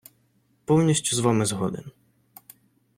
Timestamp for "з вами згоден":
1.15-1.91